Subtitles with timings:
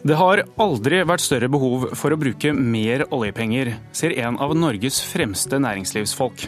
[0.00, 5.02] Det har aldri vært større behov for å bruke mer oljepenger, sier en av Norges
[5.04, 6.46] fremste næringslivsfolk.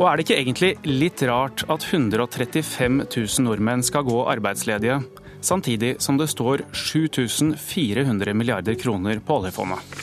[0.00, 4.98] Og er det ikke egentlig litt rart at 135 000 nordmenn skal gå arbeidsledige,
[5.46, 10.00] samtidig som det står 7400 milliarder kroner på oljefondet?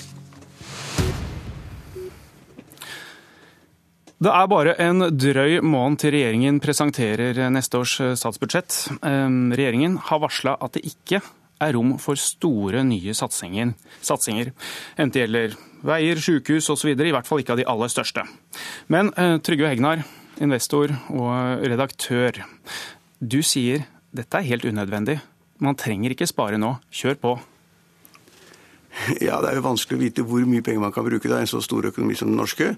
[4.24, 8.80] Det er bare en drøy måned til regjeringen presenterer neste års statsbudsjett.
[9.06, 11.20] Ehm, regjeringen har varsla at det ikke
[11.64, 13.74] er rom for store nye satsinger.
[14.02, 14.54] satsinger.
[14.98, 15.58] Enten det gjelder
[15.88, 18.26] veier, sykehus osv., i hvert fall ikke av de aller største.
[18.94, 20.04] Men uh, Trygve Hegnar,
[20.44, 22.44] investor og redaktør,
[23.20, 25.20] du sier dette er helt unødvendig.
[25.62, 26.76] Man trenger ikke spare nå.
[26.94, 27.38] Kjør på.
[29.22, 31.28] Ja, Det er jo vanskelig å vite hvor mye penger man kan bruke.
[31.28, 32.76] Det er en så stor økonomi som den norske.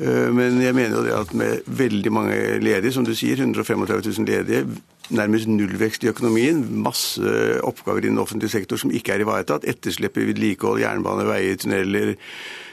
[0.00, 4.00] Eh, men jeg mener jo det at med veldig mange ledige, som du sier, 135
[4.18, 4.64] 000 ledige,
[5.12, 10.16] nærmest nullvekst i økonomien, masse oppgaver i den offentlige sektor som ikke er ivaretatt, etterslep
[10.16, 12.14] i vedlikehold, jernbane, veier, tunneler,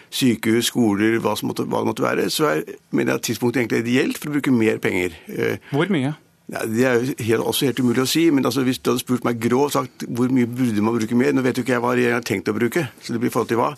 [0.09, 3.79] sykehus, skoler, hva, måtte, hva det måtte være, så er, mener jeg at tidspunktet egentlig
[3.79, 5.17] er ideelt for å bruke mer penger.
[5.29, 6.16] Eh, hvor mye?
[6.49, 8.23] Ja, det er jo helt, også helt umulig å si.
[8.33, 11.35] Men altså, hvis du hadde spurt meg grovt sagt hvor mye burde man bruke mer
[11.35, 13.35] Nå vet jo ikke jeg hva regjeringen har tenkt å bruke, så det blir i
[13.35, 13.69] forhold til hva.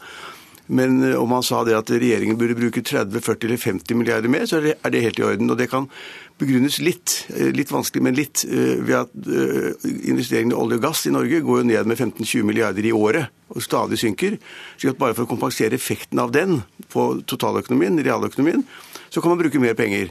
[0.67, 4.31] Men eh, om han sa det at regjeringen burde bruke 30, 40 eller 50 milliarder
[4.31, 5.51] mer, så er det helt i orden.
[5.51, 5.87] Og det kan
[6.41, 9.11] begrunnes litt, eh, litt vanskelig, men litt, eh, ved at
[10.07, 13.29] investeringene i olje og gass i Norge går jo ned med 15-20 milliarder i året
[13.51, 14.39] og stadig synker.
[14.81, 18.63] at bare for å kompensere effekten av den på totaløkonomien, realøkonomien,
[19.09, 20.09] så kan man bruke mer penger.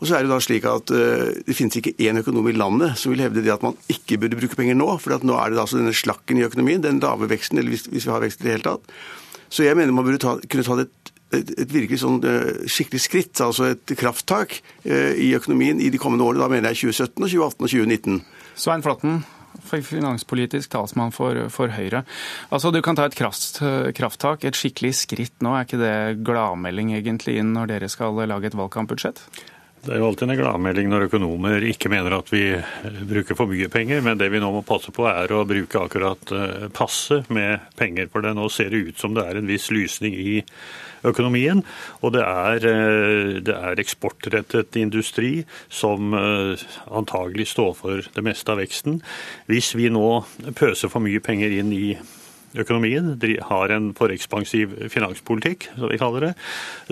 [0.00, 3.12] Og så er Det da slik at det finnes ikke én økonom i landet som
[3.12, 5.00] vil hevde det at man ikke burde bruke penger nå.
[5.00, 8.10] For nå er det altså denne slakken i økonomien, den lave veksten, eller hvis vi
[8.10, 8.82] har vekst i det hele tatt.
[9.56, 10.90] Så jeg mener man burde ta, kunne ta det
[11.34, 16.00] et, et virkelig sånn uh, skikkelig skritt, altså et krafttak uh, i økonomien i de
[16.00, 16.44] kommende årene.
[16.44, 18.20] Da mener jeg 2017, og 2018 og 2019.
[18.56, 19.24] Svein Flatten,
[19.66, 22.04] finanspolitisk talsmann for, for, Høyre.
[22.52, 23.62] Altså, Du kan ta et kraft,
[23.96, 25.56] krafttak, et skikkelig skritt nå.
[25.56, 25.96] Er ikke det
[26.28, 29.24] gladmelding egentlig inn når dere skal lage et valgkampbudsjett?
[29.86, 32.40] Det er jo alltid en gladmelding når økonomer ikke mener at vi
[33.06, 36.32] bruker for mye penger, men det vi nå må passe på er å bruke akkurat
[36.34, 38.08] eh, passe med penger.
[38.10, 40.40] For det nå ser det ut som det er en viss lysning i
[41.06, 41.62] økonomien.
[42.02, 48.56] Og det er, eh, det er eksportrettet industri som eh, antagelig står for det meste
[48.56, 48.98] av veksten.
[49.46, 50.08] Hvis vi nå
[50.58, 51.86] pøser for mye penger inn i
[52.62, 53.14] økonomien,
[53.48, 56.32] har en for ekspansiv finanspolitikk, som vi kaller det,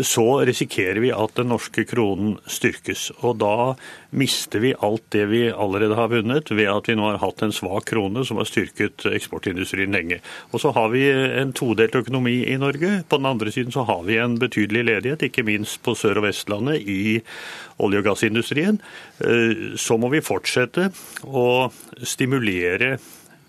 [0.04, 3.10] så risikerer vi at den norske kronen styrkes.
[3.22, 3.74] Og da
[4.14, 7.54] mister vi alt det vi allerede har vunnet ved at vi nå har hatt en
[7.54, 10.20] svak krone som har styrket eksportindustrien lenge.
[10.52, 13.02] Og så har vi en todelt økonomi i Norge.
[13.08, 16.28] På den andre siden så har vi en betydelig ledighet, ikke minst på Sør- og
[16.28, 17.20] Vestlandet i
[17.82, 18.80] olje- og gassindustrien.
[19.20, 20.90] Eh, så må vi fortsette
[21.26, 21.70] å
[22.02, 22.96] stimulere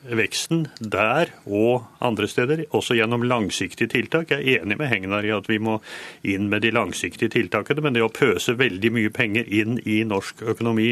[0.06, 4.32] veksten der og andre steder, også gjennom langsiktige tiltak.
[4.32, 5.80] Jeg er enig med Hegnar i at vi må
[6.28, 10.46] inn med de langsiktige tiltakene, men det å pøse veldig mye penger inn i norsk
[10.56, 10.92] økonomi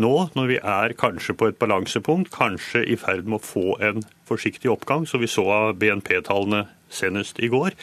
[0.00, 4.04] nå, når vi er kanskje på et balansepunkt, kanskje i ferd med å få en
[4.28, 6.64] forsiktig oppgang, som vi så av BNP-tallene
[6.94, 7.76] senest i går,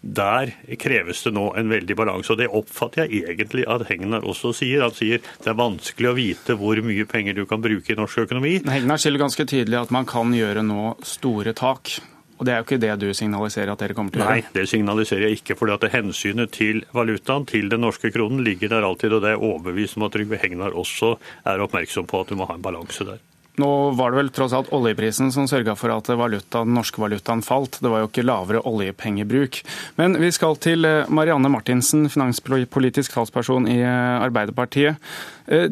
[0.00, 2.32] der kreves det nå en veldig balanse.
[2.32, 4.84] og Det oppfatter jeg egentlig at Hegnar også sier.
[4.86, 8.24] Han sier det er vanskelig å vite hvor mye penger du kan bruke i norsk
[8.24, 8.60] økonomi.
[8.64, 11.98] Hegnar sier ganske tydelig at man kan gjøre nå store tak.
[12.40, 14.40] Og Det er jo ikke det du signaliserer at dere kommer til å gjøre?
[14.40, 15.58] Nei, det signaliserer jeg ikke.
[15.60, 19.12] fordi at Hensynet til valutaen, til den norske kronen, ligger der alltid.
[19.12, 22.48] Og det er overbevist om at Trygve Hegnar også er oppmerksom på at du må
[22.48, 23.20] ha en balanse der.
[23.60, 27.42] Nå var det vel tross alt oljeprisen som sørga for at valuta, den norske valutaen
[27.44, 27.80] falt.
[27.82, 29.60] Det var jo ikke lavere oljepengebruk.
[30.00, 35.12] Men vi skal til eh, Marianne Martinsen, finanspolitisk talsperson i eh, Arbeiderpartiet.
[35.50, 35.68] Eh,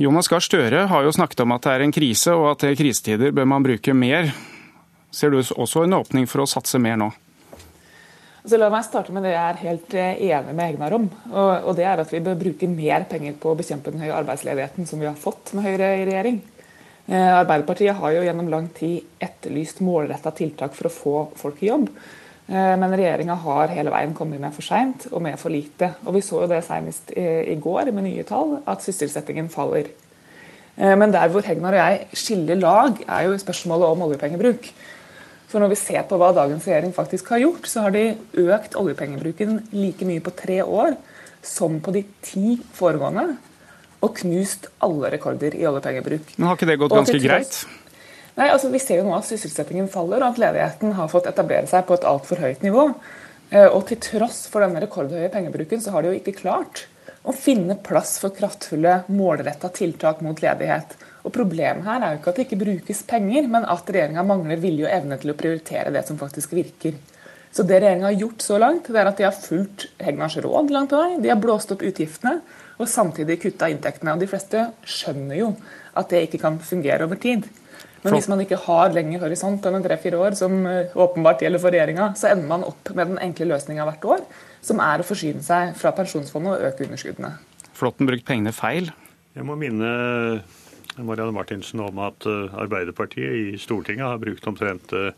[0.00, 2.74] Jonas Gahr Støre har jo snakket om at det er en krise, og at i
[2.78, 4.32] krisetider bør man bruke mer.
[5.14, 7.12] Ser du også en åpning for å satse mer nå?
[8.48, 11.08] Så la meg starte med det jeg er helt enig med Egnar om.
[11.28, 14.88] Og, det er at vi bør bruke mer penger på å bekjempe den høye arbeidsledigheten
[14.88, 16.38] som vi har fått med Høyre i regjering.
[17.08, 21.70] Eh, Arbeiderpartiet har jo gjennom lang tid etterlyst målretta tiltak for å få folk i
[21.70, 21.86] jobb.
[22.48, 25.94] Eh, men regjeringa har hele veien kommet med for seint og med for lite.
[26.04, 29.88] Og Vi så jo det senest i går med nye tall, at sysselsettingen faller.
[30.76, 34.70] Eh, men der hvor Hegnar og jeg skiller lag, er jo spørsmålet om oljepengebruk.
[35.48, 38.76] For når vi ser på hva dagens regjering faktisk har gjort, så har de økt
[38.76, 40.92] oljepengebruken like mye på tre år
[41.40, 43.38] som på de ti foregående
[44.04, 46.34] og knust alle rekorder i oljepengebruk.
[46.36, 47.60] Men Har ikke det gått ganske greit?
[48.38, 51.66] Nei, altså Vi ser jo nå at sysselsettingen faller, og at ledigheten har fått etablere
[51.70, 52.84] seg på et altfor høyt nivå.
[53.50, 56.84] Eh, og til tross for denne rekordhøye pengebruken, så har de jo ikke klart
[57.28, 60.94] å finne plass for kraftfulle, målretta tiltak mot ledighet.
[61.26, 64.62] Og Problemet her er jo ikke at det ikke brukes penger, men at regjeringa mangler
[64.62, 66.94] vilje og evne til å prioritere det som faktisk virker.
[67.50, 70.70] Så det regjeringa har gjort så langt, det er at de har fulgt Hegnars råd
[70.70, 71.18] langt på vei.
[71.24, 72.38] De har blåst opp utgiftene
[72.78, 74.14] og samtidig kutta inntektene.
[74.14, 75.52] Og de fleste skjønner jo
[75.98, 77.48] at det ikke kan fungere over tid.
[78.04, 81.74] Men hvis man ikke har lengre horisont enn tre-fire år, som eh, åpenbart gjelder for
[81.74, 84.22] regjeringa, så ender man opp med den enkle løsninga hvert år,
[84.64, 87.32] som er å forsyne seg fra pensjonsfondet og øke underskuddene.
[87.78, 88.92] Flåtten brukt pengene feil?
[89.34, 89.90] Jeg må minne
[91.04, 95.14] Marianne Martinsen om at eh, Arbeiderpartiet i Stortinget har brukt omtrent eh,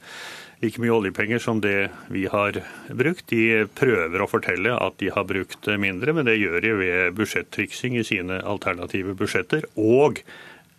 [0.60, 2.60] like mye oljepenger som det vi har
[2.92, 3.26] brukt.
[3.32, 7.96] De prøver å fortelle at de har brukt mindre, men det gjør de ved budsjettriksing
[7.96, 9.64] i sine alternative budsjetter.
[9.80, 10.20] Og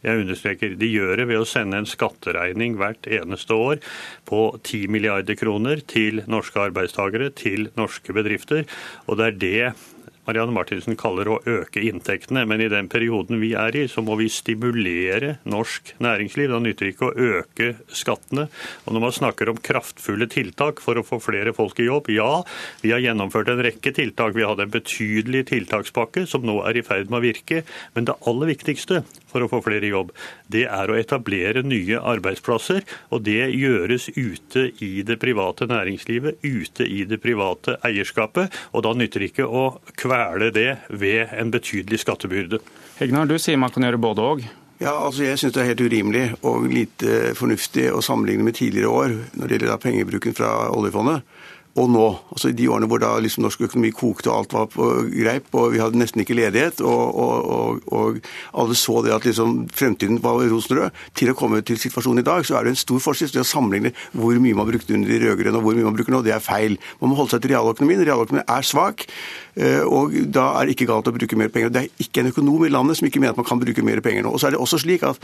[0.01, 3.81] jeg understreker, de gjør det ved å sende en skatteregning hvert eneste år
[4.29, 8.65] på 10 milliarder kroner til norske arbeidstakere, til norske bedrifter.
[9.05, 9.90] Og det er det
[10.27, 12.43] Marianne Martinsen kaller å øke inntektene.
[12.47, 16.51] Men i den perioden vi er i, så må vi stimulere norsk næringsliv.
[16.51, 18.47] Da nytter det ikke å øke skattene.
[18.85, 22.43] Og når man snakker om kraftfulle tiltak for å få flere folk i jobb, ja,
[22.83, 24.35] vi har gjennomført en rekke tiltak.
[24.37, 27.63] Vi hadde en betydelig tiltakspakke som nå er i ferd med å virke.
[27.97, 29.01] Men det aller viktigste
[29.31, 30.11] for å få flere i jobb,
[30.51, 32.85] det er å etablere nye arbeidsplasser.
[33.15, 38.53] Og det gjøres ute i det private næringslivet, ute i det private eierskapet.
[38.75, 39.65] Og da nytter det ikke å
[39.97, 40.10] kvele
[40.55, 42.59] det ved en betydelig skattebyrde.
[42.99, 44.43] Hegnar, du sier man kan gjøre både og.
[44.81, 48.89] Ja, altså Jeg syns det er helt urimelig og lite fornuftig å sammenligne med tidligere
[48.89, 51.21] år når det gjelder pengebruken fra oljefondet
[51.79, 52.05] og nå.
[52.33, 55.47] Altså I de årene hvor da liksom norsk økonomi kokte og alt var på greip,
[55.55, 58.19] og vi hadde nesten ikke ledighet, og, og, og, og
[58.63, 62.43] alle så det at liksom fremtiden var rosenrød, til å komme til situasjonen i dag,
[62.47, 65.21] så er det en stor forskjell Det å sammenligne hvor mye man brukte under de
[65.23, 66.23] rød-grønne og hvor mye man bruker nå.
[66.25, 66.75] Det er feil.
[66.99, 68.03] Man må holde seg til realøkonomien.
[68.07, 69.05] Realøkonomien er svak,
[69.55, 71.71] eh, og da er det ikke galt å bruke mer penger.
[71.71, 74.03] Det er ikke en økonom i landet som ikke mener at man kan bruke mer
[74.03, 74.35] penger nå.
[74.35, 75.23] Og så er det også slik at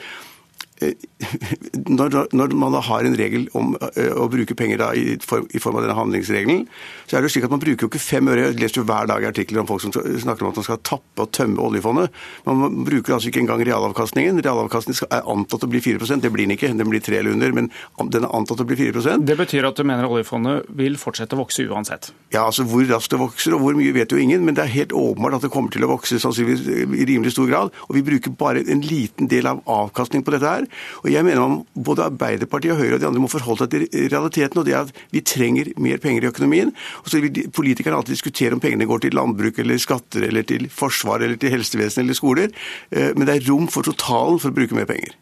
[0.77, 5.61] når, når, man har en regel om eh, å bruke penger da, i, form, i,
[5.61, 6.65] form, av denne handlingsregelen,
[7.07, 8.51] så er det jo slik at man bruker jo ikke fem øre.
[8.51, 11.25] Jeg leser jo hver dag artikler om folk som snakker om at man skal tappe
[11.25, 12.13] og tømme oljefondet.
[12.45, 14.41] Man bruker altså ikke engang realavkastningen.
[14.45, 17.55] Realavkastningen er antatt å bli 4% Det blir den ikke, den blir 3 eller under,
[17.57, 17.71] men
[18.13, 21.41] den er antatt å bli 4% Det betyr at du mener oljefondet vil fortsette å
[21.41, 22.11] vokse uansett?
[22.33, 24.73] Ja, altså hvor raskt det vokser og hvor mye vet jo ingen, men det er
[24.75, 27.73] helt åpenbart at det kommer til å vokse sannsynligvis i rimelig stor grad.
[27.87, 30.66] Og vi bruker bare en liten del av avkastningen på dette her.
[31.03, 34.09] Og jeg mener om Både Arbeiderpartiet og Høyre og de andre må forholde seg til
[34.11, 34.57] realiteten.
[34.57, 36.73] og det er at Vi trenger mer penger i økonomien.
[37.03, 40.69] og så vil Politikerne alltid diskutere om pengene går til landbruk eller skatter eller til
[40.69, 42.49] forsvar eller til helsevesen eller skoler.
[42.91, 45.15] Eh, men det er rom for totalen for å bruke mer penger.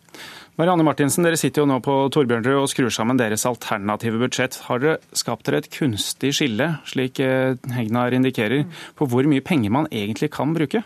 [0.55, 4.55] Marianne Martinsen, Dere sitter jo nå på Torbjørnrud og skrur sammen deres alternative budsjett.
[4.69, 8.63] Har dere skapt dere et kunstig skille, slik eh, Hegnar indikerer,
[8.95, 10.85] på hvor mye penger man egentlig kan bruke?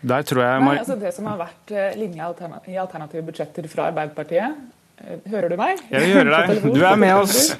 [0.00, 2.30] Der tror jeg Nei, altså Det som har vært eh, linja
[2.70, 4.60] i alternative budsjetter fra Arbeiderpartiet
[5.02, 5.82] eh, Hører du meg?
[5.90, 6.70] Jeg hører deg.
[6.70, 7.56] Du er med oss.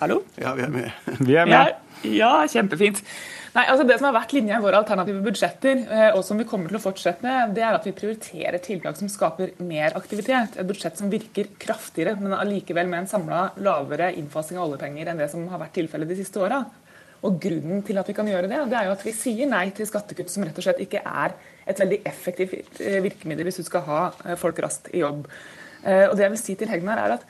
[0.00, 0.22] Hallo?
[0.40, 0.90] Ja, vi er med.
[1.20, 1.76] Vi er med.
[2.04, 3.02] Ja, ja kjempefint.
[3.52, 6.46] Nei, altså Det som har vært linja i våre alternative budsjetter, eh, og som vi
[6.48, 10.56] kommer til å fortsette med, det er at vi prioriterer tiltak som skaper mer aktivitet.
[10.56, 15.20] Et budsjett som virker kraftigere, men allikevel med en samla lavere innfasing av oljepenger enn
[15.20, 16.62] det som har vært tilfellet de siste åra.
[17.22, 19.68] Og Grunnen til at vi kan gjøre det, det er jo at vi sier nei
[19.74, 21.36] til skattekutt som rett og slett ikke er
[21.70, 25.28] et veldig effektivt eh, virkemiddel hvis du skal ha eh, folk raskt i jobb.
[25.86, 27.26] Eh, og det jeg vil si til Hegnar er at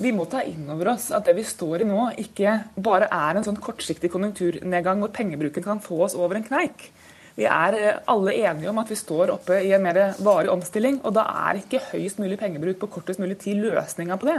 [0.00, 3.36] vi må ta inn over oss at det vi står i nå, ikke bare er
[3.36, 6.88] en sånn kortsiktig konjunkturnedgang hvor pengebruken kan få oss over en kneik.
[7.36, 11.16] Vi er alle enige om at vi står oppe i en mer varig omstilling, og
[11.16, 14.38] da er ikke høyest mulig pengebruk på kortest mulig tid løsninga på det.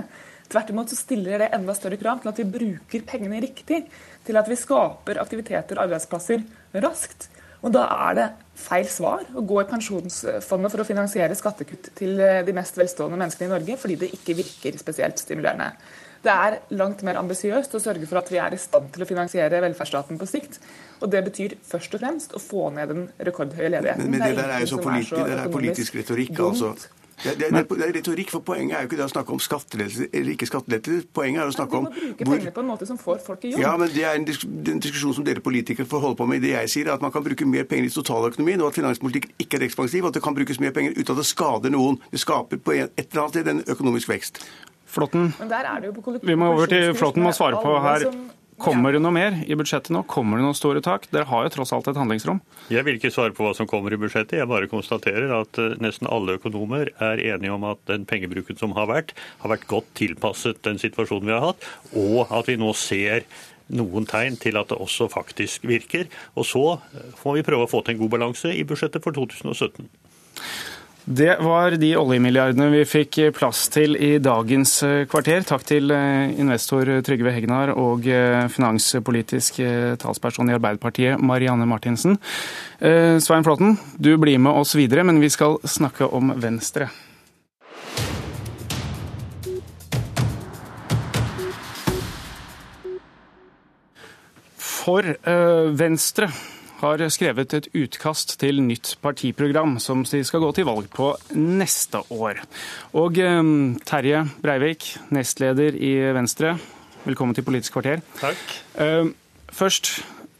[0.51, 3.83] Tvert imot så stiller det enda større krav til at vi bruker pengene riktig.
[4.27, 6.43] Til at vi skaper aktiviteter og arbeidsplasser
[6.83, 7.29] raskt.
[7.63, 12.19] Og da er det feil svar å gå i pensjonsfondet for å finansiere skattekutt til
[12.19, 15.71] de mest velstående menneskene i Norge, fordi det ikke virker spesielt stimulerende.
[16.23, 19.07] Det er langt mer ambisiøst å sørge for at vi er i stand til å
[19.07, 20.59] finansiere velferdsstaten på sikt.
[21.03, 24.07] Og det betyr først og fremst å få ned den rekordhøye ledigheten.
[24.07, 26.73] Men, men det, det der er jo så, politi så, er politisk retorikk, altså.
[27.24, 29.39] Det, det, det, det, er retorikk, for Poenget er jo ikke det å snakke om
[29.39, 31.06] skattelettelser eller ikke skattelettelser.
[31.15, 31.96] Poenget er å snakke om hvor...
[31.96, 33.63] Vi må bruke penger på en måte som får folk i jobb.
[33.63, 36.44] Ja, men Det er en, disk en diskusjon som dere politikere får holde på med.
[36.44, 39.34] Det jeg sier er at man kan bruke mer penger i totaløkonomien, og at finanspolitikken
[39.39, 42.00] ikke er ekspansiv, og at det kan brukes mer penger uten at det skader noen.
[42.12, 44.44] Det skaper på et eller annet sted en økonomisk vekst.
[44.94, 45.32] Flåtten.
[46.22, 48.10] Vi må over til Flåtten må svare på her.
[48.63, 50.05] Kommer det noe mer i budsjettet nå?
[50.08, 51.10] Kommer det noen store tak?
[51.12, 52.39] Dere har jo tross alt et handlingsrom.
[52.72, 54.38] Jeg vil ikke svare på hva som kommer i budsjettet.
[54.39, 58.75] Jeg bare konstaterer at eh, nesten alle økonomer er enige om at den pengebruken som
[58.77, 59.12] har vært,
[59.43, 63.27] har vært godt tilpasset den situasjonen vi har hatt, og at vi nå ser
[63.74, 66.08] noen tegn til at det også faktisk virker.
[66.39, 66.63] Og så
[67.20, 69.91] får vi prøve å få til en god balanse i budsjettet for 2017.
[71.05, 75.43] Det var de oljemilliardene vi fikk plass til i dagens eh, kvarter.
[75.43, 79.60] Takk til eh, investor Trygve Hegnar og eh, finanspolitisk
[80.00, 82.15] talsperson i Arbeiderpartiet Marianne Martinsen.
[82.79, 86.88] Svein Flåtten, du blir med oss videre, men vi skal snakke om Venstre.
[94.60, 95.15] For
[95.79, 96.31] Venstre
[96.83, 102.01] har skrevet et utkast til nytt partiprogram som de skal gå til valg på neste
[102.11, 102.41] år.
[102.99, 103.39] Og eh,
[103.87, 106.57] Terje Breivik, nestleder i Venstre,
[107.05, 108.03] velkommen til Politisk kvarter.
[108.19, 108.43] Takk.
[108.83, 109.13] Eh,
[109.47, 109.93] først,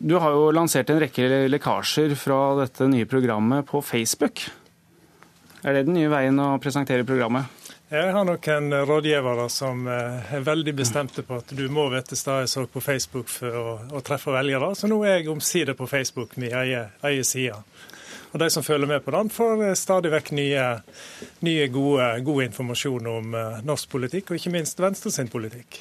[0.04, 4.44] du har jo lansert en rekke lekkasjer fra dette nye programmet på Facebook.
[5.64, 7.63] Er det den nye veien å presentere programmet?
[7.94, 12.48] Jeg har noen rådgivere som eh, er veldig bestemte på at du må vite stedet
[12.48, 14.72] jeg så på Facebook for å, å, treffe velgere.
[14.74, 17.60] Så nå er jeg omsider på Facebook, egen, egen side.
[18.32, 20.66] Og De som følger med på den, får eh, stadig vekk nye,
[21.46, 25.78] nye gode, god informasjon om eh, norsk politikk, og ikke minst Venstre sin politikk.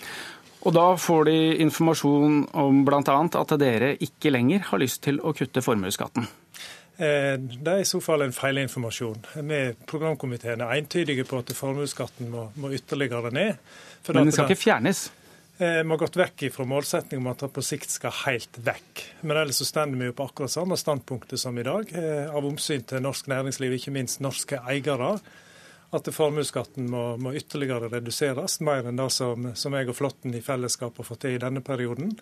[0.69, 3.19] Og Da får de informasjon om bl.a.
[3.41, 6.29] at dere ikke lenger har lyst til å kutte formuesskatten.
[7.03, 9.25] Det er i så fall en feilinformasjon.
[9.49, 9.57] Vi
[9.91, 13.59] programkomiteen er entydige på at formuesskatten må, må, ytterligere ned.
[14.07, 15.09] Men den skal ikke fjernes?
[15.63, 19.03] Eh, vi har gått vekk fra målsettingen om at den på sikt skal helt vekk.
[19.21, 22.47] Men ellers så står vi jo på akkurat samme standpunktet som i dag, eh, av
[22.49, 25.19] omsyn til norsk næringsliv, ikke minst norske eiere.
[25.93, 30.41] At formuesskatten må, må, ytterligere reduseres, mer enn det som, som jeg og Flåtten i
[30.41, 32.17] fellesskap har fått til i denne perioden.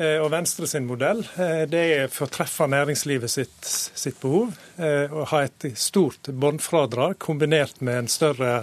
[0.00, 4.54] Eh, og Venstre sin modell eh, det er for å treffe næringslivet sitt, sitt behov.
[4.80, 8.62] Eh, å ha et stort båndfradrag kombinert med en større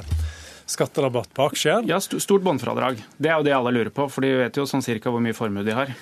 [0.70, 1.86] skatterabatt på aksjer.
[1.90, 3.02] Ja, Stort båndfradrag.
[3.18, 5.38] Det er jo det alle lurer på, for de vet jo sånn cirka hvor mye
[5.38, 5.94] formue de har.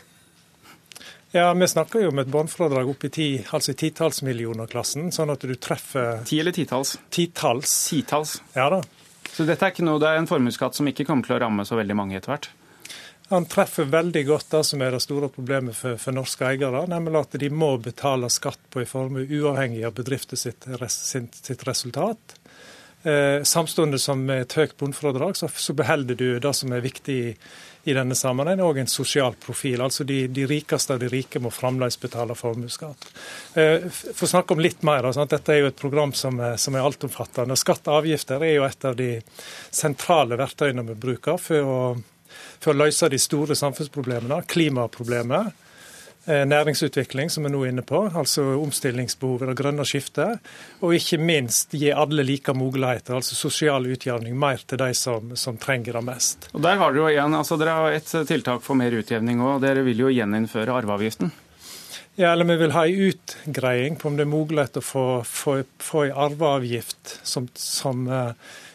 [1.35, 5.43] Ja, Vi snakker jo om et båndfradrag opp i ti, altså i titallsmillioner-klassen, sånn at
[5.43, 6.95] du treffer Ti eller titalls?
[7.11, 7.73] Titalls.
[7.91, 8.37] Titalls.
[8.55, 8.79] Ja da.
[9.27, 11.67] Så dette er ikke noe, det er en formuesskatt som ikke kommer til å ramme
[11.67, 12.47] så veldig mange etter hvert?
[13.29, 17.19] Han treffer veldig godt det som er det store problemet for, for norske eiere, nemlig
[17.19, 22.37] at de må betale skatt på en formue uavhengig av bedriften sitt, sitt, resultat.
[23.03, 27.19] Eh, samtidig som med et høyt bunnfradrag, så, så beholder du det som er viktig
[27.19, 27.35] i,
[27.91, 29.83] i denne sammenheng, og en sosial profil.
[29.83, 33.11] Altså de, de, rikeste av de rike må fremdeles betale formuesskatt.
[33.59, 36.79] Eh, for å snakke om litt mer, altså, Dette er jo et program som, som
[36.79, 37.59] er altomfattende.
[37.59, 39.17] Skatt og avgifter er jo et av de
[39.67, 41.81] sentrale verktøyene vi bruker for å
[42.59, 44.41] for å løse de store samfunnsproblemene.
[44.49, 45.53] Klimaproblemet,
[46.25, 50.43] eh, næringsutvikling, som vi nå er inne på, altså omstillingsbehovet, det grønne skiftet.
[50.81, 55.57] Og ikke minst gi alle like muligheter, altså sosial utjevning, mer til de som, som
[55.57, 56.49] trenger det mest.
[56.53, 59.61] Og der har Dere jo igjen, altså dere har et tiltak for mer utjevning òg.
[59.65, 61.33] Dere vil jo gjeninnføre arveavgiften.
[62.19, 65.59] Ja, eller vi vil ha en utgreiing på om det er mulig å få, få,
[65.77, 68.31] få en arveavgift som, som uh,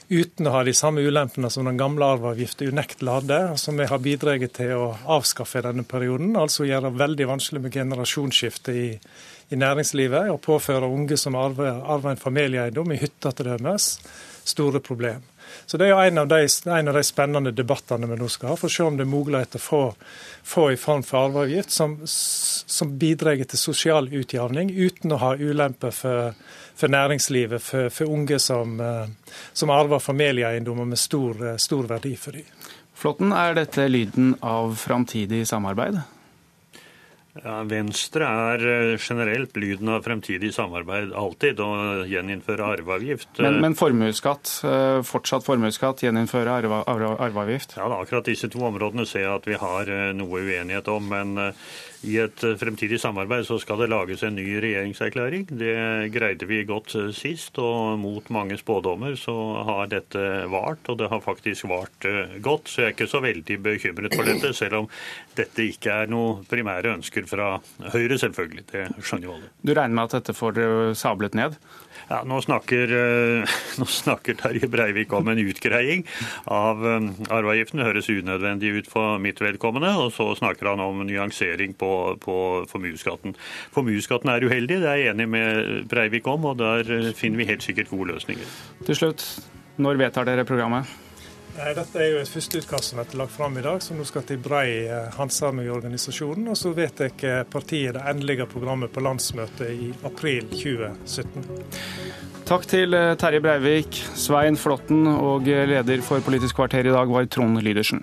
[0.07, 3.99] uten å ha de samme ulempene som den gamle arveavgiften unektelig hadde, som vi har
[4.05, 4.85] bidratt til å
[5.17, 6.37] avskaffe i denne perioden.
[6.39, 8.87] Altså gjøre det veldig vanskelig med generasjonsskifte i,
[9.51, 13.97] i næringslivet, og påføre unge som arver, arver en familieeiendom i hytta til dømes,
[14.55, 15.32] store problem.
[15.67, 16.41] Så Det er jo en av, de,
[16.71, 19.13] en av de spennende debattene vi nå skal ha, for å se om det er
[19.13, 19.83] mulig å få,
[20.43, 25.95] få en form for arveavgift som, som bidrar til sosial utjevning, uten å ha ulemper
[25.97, 26.35] for
[26.75, 29.07] for næringslivet, for, for unge som, eh,
[29.53, 32.49] som arver familieeiendommer med stor, eh, stor verdi for dem.
[32.95, 36.01] Flåtten, er dette lyden av framtidig samarbeid?
[37.41, 43.41] Ja, Venstre er eh, generelt lyden av fremtidig samarbeid alltid, å gjeninnføre arveavgift.
[43.41, 44.51] Men, men formuesskatt,
[45.09, 47.79] fortsatt formuesskatt, gjeninnføre arveavgift?
[47.81, 51.09] Ja, akkurat disse to områdene ser jeg at vi har noe uenighet om.
[51.13, 51.55] men
[52.03, 55.47] i et eh, fremtidig samarbeid så skal det lages en ny regjeringserklæring.
[55.61, 55.75] Det
[56.15, 59.35] greide vi godt eh, sist, og mot mange spådommer så
[59.69, 60.83] har dette vart.
[60.91, 64.27] Og det har faktisk vart eh, godt, så jeg er ikke så veldig bekymret for
[64.29, 64.51] dette.
[64.59, 64.91] Selv om
[65.39, 67.55] dette ikke er noe primære ønsker fra
[67.95, 68.67] Høyre, selvfølgelig.
[68.73, 69.53] Det skjønner jo alle.
[69.63, 70.61] Du regner med at dette får
[70.99, 71.59] sablet ned?
[72.09, 76.05] Ja, nå snakker, eh, nå snakker, Terje Breivik om en utgreiing
[76.51, 77.81] av eh, arveavgiften.
[77.81, 79.95] Det høres unødvendig ut for mitt vedkommende.
[80.03, 82.37] Og så snakker han om nyansering på, på
[82.71, 83.37] formuesskatten.
[83.75, 87.51] Formuesskatten er uheldig, det er jeg enig med Breivik om, og der eh, finner vi
[87.53, 88.61] helt sikkert gode løsninger.
[88.89, 89.27] Til slutt,
[89.83, 90.91] når vedtar dere programmet?
[91.53, 94.39] Dette er jo et førsteutkast som blir lagt fram i dag, som nå skal til
[94.41, 96.49] brei eh, handsaming i organisasjonen.
[96.49, 97.13] Og så vedtar
[97.53, 101.45] partiet det endelige programmet på landsmøtet i april 2017.
[102.49, 107.29] Takk til eh, Terje Breivik, Svein Flåtten og leder for Politisk kvarter i dag var
[107.29, 108.01] Trond Lydersen.